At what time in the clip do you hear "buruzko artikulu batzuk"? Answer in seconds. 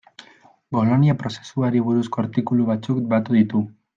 1.89-3.05